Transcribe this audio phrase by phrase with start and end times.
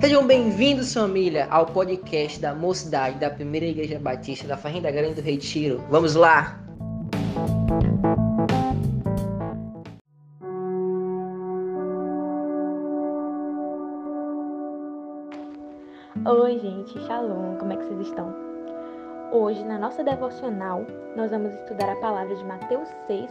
[0.00, 5.20] Sejam bem-vindos, família, ao podcast da Mocidade da Primeira Igreja Batista da Fazenda Grande do
[5.20, 5.84] Retiro.
[5.90, 6.58] Vamos lá!
[16.24, 18.34] Oi, gente, Shalom, como é que vocês estão?
[19.32, 23.30] Hoje, na nossa devocional, nós vamos estudar a palavra de Mateus 6,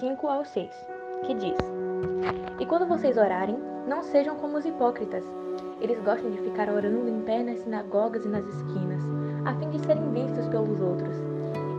[0.00, 0.68] 5 ao 6,
[1.24, 1.58] que diz:
[2.58, 5.24] E quando vocês orarem, não sejam como os hipócritas
[5.80, 9.02] eles gostam de ficar orando em pé nas sinagogas e nas esquinas,
[9.44, 11.16] a fim de serem vistos pelos outros.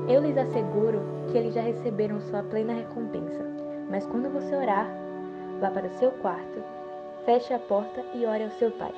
[0.07, 3.45] Eu lhes asseguro que eles já receberam sua plena recompensa.
[3.89, 4.87] Mas quando você orar,
[5.59, 6.63] vá para o seu quarto,
[7.25, 8.93] feche a porta e ore ao seu pai,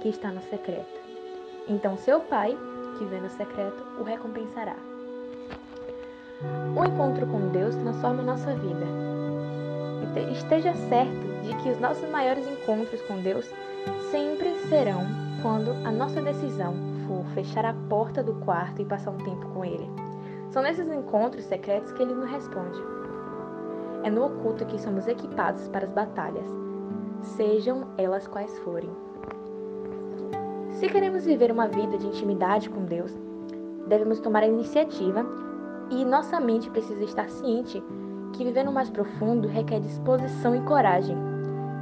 [0.00, 1.00] que está no secreto.
[1.68, 2.56] Então seu pai,
[2.98, 4.76] que vê no secreto, o recompensará.
[6.76, 8.86] O encontro com Deus transforma nossa vida.
[10.20, 13.50] Esteja certo de que os nossos maiores encontros com Deus
[14.10, 15.00] sempre serão
[15.40, 16.74] quando a nossa decisão
[17.06, 19.88] for fechar a porta do quarto e passar um tempo com Ele.
[20.50, 22.78] São nesses encontros secretos que Ele nos responde.
[24.02, 26.46] É no oculto que somos equipados para as batalhas,
[27.22, 28.90] sejam elas quais forem.
[30.72, 33.16] Se queremos viver uma vida de intimidade com Deus,
[33.86, 35.24] devemos tomar a iniciativa
[35.90, 37.82] e nossa mente precisa estar ciente
[38.32, 41.16] que viver no mais profundo requer disposição e coragem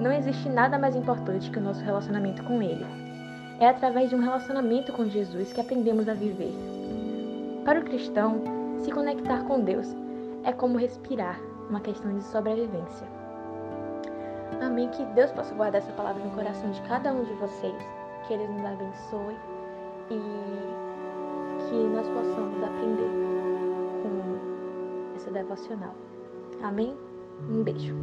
[0.00, 2.84] não existe nada mais importante que o nosso relacionamento com Ele.
[3.60, 6.54] É através de um relacionamento com Jesus que aprendemos a viver.
[7.64, 8.40] Para o cristão,
[8.78, 9.94] se conectar com Deus
[10.42, 13.06] é como respirar, uma questão de sobrevivência.
[14.62, 14.88] Amém.
[14.88, 17.74] Que Deus possa guardar essa palavra no coração de cada um de vocês,
[18.26, 19.36] que Ele nos abençoe
[20.10, 20.18] e
[21.68, 23.10] que nós possamos aprender
[24.02, 25.94] com essa devocional.
[26.62, 26.96] Amém?
[27.48, 27.94] Um beijo.